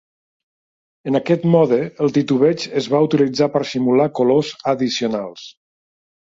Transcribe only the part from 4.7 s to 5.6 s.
addicionals.